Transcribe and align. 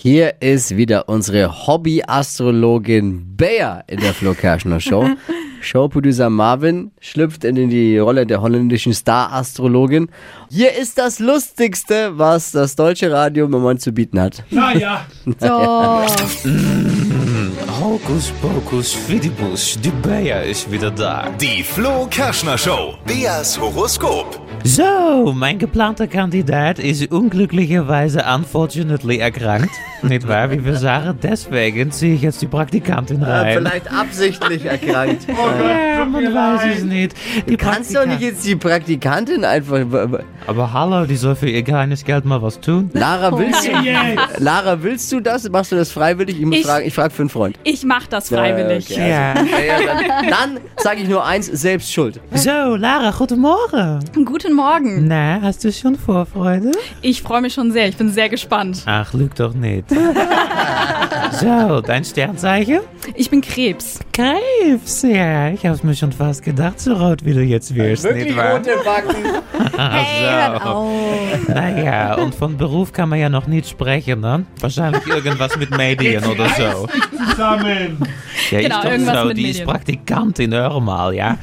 Hier 0.00 0.40
ist 0.40 0.76
wieder 0.76 1.08
unsere 1.08 1.66
Hobby-Astrologin 1.66 3.36
Bea 3.36 3.82
in 3.88 3.98
der 3.98 4.14
Flo 4.14 4.32
Kerschner 4.32 4.78
Show. 4.78 5.08
Showproducer 5.60 6.30
Marvin 6.30 6.92
schlüpft 7.00 7.42
in 7.42 7.68
die 7.68 7.98
Rolle 7.98 8.24
der 8.24 8.40
holländischen 8.40 8.94
Star-Astrologin. 8.94 10.08
Hier 10.50 10.72
ist 10.76 10.98
das 10.98 11.18
Lustigste, 11.18 12.16
was 12.16 12.52
das 12.52 12.76
deutsche 12.76 13.10
Radio 13.10 13.46
im 13.46 13.50
Moment 13.50 13.80
zu 13.80 13.90
bieten 13.90 14.20
hat. 14.20 14.44
Naja. 14.50 15.04
So. 15.24 16.06
Hokus 17.80 18.32
pokus 18.42 18.92
fidibus, 18.92 19.78
die 19.80 19.90
Bea 19.90 20.40
ist 20.40 20.70
wieder 20.70 20.90
da. 20.90 21.28
Die 21.40 21.62
Flo 21.62 22.06
Kerschner 22.10 22.58
Show. 22.58 22.94
Beas 23.06 23.58
Horoskop. 23.60 24.40
So, 24.64 25.32
mein 25.36 25.58
geplanter 25.58 26.08
Kandidat 26.08 26.80
ist 26.80 27.10
unglücklicherweise 27.12 28.24
unfortunately 28.34 29.18
erkrankt. 29.18 29.70
Nicht 30.02 30.26
wahr, 30.28 30.50
wie 30.50 30.64
wir 30.64 30.74
sagen? 30.76 31.18
Deswegen 31.22 31.90
ziehe 31.92 32.14
ich 32.14 32.22
jetzt 32.22 32.40
die 32.42 32.46
Praktikantin 32.46 33.22
rein. 33.22 33.56
Vielleicht 33.58 33.92
absichtlich 33.92 34.64
erkrankt. 34.64 35.26
Ja, 35.98 36.04
man 36.04 36.32
weiß 36.32 36.76
es 36.76 36.84
nicht. 36.84 37.16
Die 37.48 37.50
Du 37.50 37.56
kannst 37.56 37.92
doch 37.96 38.06
nicht 38.06 38.20
jetzt 38.20 38.46
die 38.46 38.54
Praktikantin 38.54 39.44
einfach. 39.44 39.80
Aber 40.46 40.72
hallo, 40.72 41.06
die 41.06 41.16
soll 41.16 41.34
für 41.34 41.48
ihr 41.48 41.64
kleines 41.64 42.04
Geld 42.04 42.24
mal 42.24 42.40
was 42.40 42.60
tun. 42.60 42.88
Lara, 42.92 43.36
willst 43.36 43.66
du, 43.66 43.72
Lara, 44.38 44.80
willst 44.80 45.10
du 45.10 45.18
das? 45.18 45.50
Machst 45.50 45.72
du 45.72 45.76
das 45.76 45.90
freiwillig? 45.90 46.38
Ich 46.38 46.46
muss 46.46 46.58
Ich- 46.58 46.64
fragen, 46.66 46.86
ich 46.86 46.94
frage 46.94 47.10
für 47.12 47.22
einen 47.22 47.30
Freund. 47.30 47.58
Ich 47.70 47.84
mach 47.84 48.06
das 48.06 48.30
freiwillig. 48.30 48.90
Okay. 48.90 49.10
Ja, 49.10 49.34
dann 49.34 50.48
dann 50.48 50.60
sage 50.78 51.02
ich 51.02 51.08
nur 51.08 51.22
eins, 51.22 51.46
selbst 51.46 51.92
schuld. 51.92 52.18
So, 52.32 52.76
Lara, 52.76 53.10
guten 53.10 53.40
Morgen. 53.40 54.00
Guten 54.24 54.54
Morgen. 54.54 55.06
Na, 55.06 55.40
hast 55.42 55.64
du 55.64 55.70
schon 55.70 55.96
Vorfreude? 55.96 56.72
Ich 57.02 57.20
freue 57.20 57.42
mich 57.42 57.52
schon 57.52 57.70
sehr. 57.72 57.86
Ich 57.88 57.96
bin 57.96 58.10
sehr 58.10 58.30
gespannt. 58.30 58.82
Ach, 58.86 59.12
lüg 59.12 59.34
doch 59.34 59.52
nicht. 59.52 59.84
so, 61.32 61.82
dein 61.82 62.04
Sternzeichen? 62.04 62.80
Ich 63.14 63.30
bin 63.30 63.40
Krebs. 63.40 63.98
Krebs, 64.12 65.02
ja, 65.02 65.50
ich 65.50 65.64
hab's 65.64 65.82
mir 65.82 65.94
schon 65.94 66.12
fast 66.12 66.42
gedacht, 66.42 66.78
so 66.80 66.92
rot 66.94 67.24
wie 67.24 67.32
du 67.34 67.42
jetzt 67.42 67.74
wirst, 67.74 68.04
nicht 68.12 68.36
wahr? 68.36 68.60
Backen. 68.84 69.16
Hey, 69.80 70.58
so. 70.64 71.52
Naja, 71.52 72.14
und 72.16 72.34
von 72.34 72.56
Beruf 72.56 72.92
kann 72.92 73.08
man 73.10 73.20
ja 73.20 73.28
noch 73.28 73.46
nicht 73.46 73.68
sprechen, 73.68 74.20
ne? 74.20 74.44
Wahrscheinlich 74.60 75.06
irgendwas 75.06 75.56
mit 75.56 75.70
Medien 75.76 76.24
oder 76.24 76.48
so. 76.48 76.88
Zusammen. 77.30 77.98
Ja, 78.50 78.60
Genau, 78.60 78.76
ist 78.78 78.84
doch 78.84 78.90
irgendwas 78.90 79.20
so, 79.20 79.24
mit 79.28 79.36
die 79.36 79.42
ist 79.42 79.58
Medien. 79.58 79.66
Praktikantin, 79.68 80.54
hör 80.54 80.80
mal, 80.80 81.14
ja? 81.14 81.38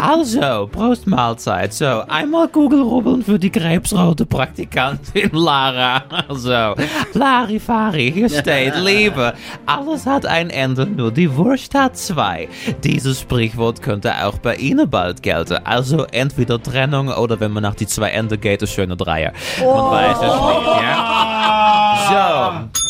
Also, 0.00 0.68
Prost 0.70 1.06
Mahlzeit. 1.08 1.72
So, 1.72 2.02
einmal 2.08 2.46
Kugelrubbeln 2.48 3.24
für 3.24 3.38
die 3.38 3.50
krebsrote 3.50 4.26
Praktikantin 4.26 5.30
Lara. 5.32 6.04
So, 6.34 6.74
Larifari, 7.14 8.12
hier 8.12 8.28
steht, 8.28 8.74
Liebe, 8.84 9.34
alles 9.66 10.06
hat 10.06 10.24
ein 10.26 10.50
Ende, 10.50 10.86
nur 11.02 11.10
die 11.10 11.36
Wurst 11.36 11.74
hat 11.74 11.96
zwei. 11.96 12.48
Dieses 12.84 13.18
Sprichwort 13.18 13.82
könnte 13.82 14.24
auch 14.24 14.38
bei 14.38 14.54
Ihnen 14.54 14.88
bald 14.88 15.20
gelten. 15.20 15.58
Also 15.64 16.04
entweder 16.04 16.62
Trennung 16.62 17.08
oder 17.08 17.40
wenn 17.40 17.50
man 17.50 17.64
nach 17.64 17.74
die 17.74 17.88
zwei 17.88 18.10
Ende 18.10 18.38
geht, 18.38 18.62
ein 18.62 18.68
schöner 18.68 18.94
Dreier. 18.94 19.32
Man 19.58 19.90
weiß 19.90 20.16
es 20.16 20.22
nicht, 20.22 20.82
ja? 20.82 22.68
So. 22.68 22.82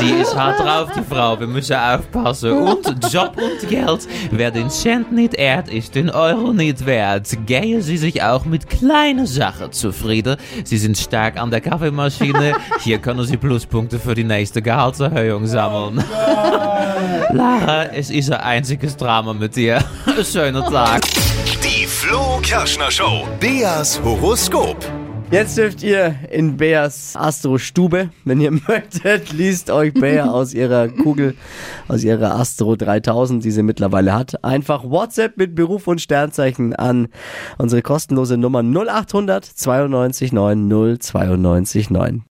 Die 0.00 0.10
ist 0.10 0.34
hart 0.34 0.58
drauf, 0.58 0.90
die 0.96 1.02
Frau. 1.02 1.38
Wir 1.38 1.46
müssen 1.46 1.76
aufpassen. 1.76 2.52
Und 2.52 3.12
Job 3.12 3.36
und 3.36 3.68
Geld. 3.68 4.08
Wer 4.30 4.50
den 4.50 4.70
Cent 4.70 5.12
nicht 5.12 5.34
ehrt, 5.34 5.68
ist 5.68 5.94
den 5.94 6.08
Euro 6.08 6.54
nicht 6.54 6.86
wert. 6.86 7.28
Gehen 7.46 7.82
Sie 7.82 7.98
sich 7.98 8.22
auch 8.22 8.46
mit 8.46 8.70
kleinen 8.70 9.26
Sachen 9.26 9.70
zufrieden. 9.70 10.36
Sie 10.64 10.78
sind 10.78 10.96
stark 10.96 11.38
an 11.38 11.50
der 11.50 11.60
Kaffeemaschine. 11.60 12.54
Hier 12.80 12.98
können 12.98 13.24
Sie 13.24 13.36
Pluspunkte 13.36 13.98
für 13.98 14.14
die 14.14 14.24
nächste 14.24 14.62
Gehaltserhöhung 14.62 15.46
sammeln. 15.46 16.02
Lara, 17.32 17.84
es 17.86 18.10
ist 18.10 18.30
ein 18.30 18.40
einziges 18.40 18.96
Drama 18.96 19.32
mit 19.32 19.56
dir. 19.56 19.82
Schöner 20.24 20.64
Tag. 20.70 21.02
Die 21.62 21.86
Flo 21.86 22.38
Kerschner 22.42 22.90
Show. 22.90 23.26
Beas 23.40 24.00
Horoskop. 24.02 24.76
Jetzt 25.30 25.56
dürft 25.58 25.82
ihr 25.82 26.14
in 26.30 26.58
Beas 26.58 27.16
Astro-Stube, 27.16 28.10
wenn 28.24 28.40
ihr 28.40 28.50
möchtet, 28.68 29.32
liest 29.32 29.70
euch 29.70 29.92
Bea 29.92 30.26
aus 30.30 30.54
ihrer 30.54 30.86
Kugel, 30.88 31.34
aus 31.88 32.04
ihrer 32.04 32.36
Astro 32.36 32.76
3000, 32.76 33.44
die 33.44 33.50
sie 33.50 33.64
mittlerweile 33.64 34.12
hat. 34.12 34.44
Einfach 34.44 34.84
WhatsApp 34.84 35.36
mit 35.36 35.54
Beruf 35.56 35.88
und 35.88 36.00
Sternzeichen 36.00 36.74
an 36.76 37.08
unsere 37.58 37.82
kostenlose 37.82 38.36
Nummer 38.36 38.62
0800 38.62 39.44
92 39.44 40.32
9 40.32 40.98
092 41.00 41.90
9. 41.90 42.22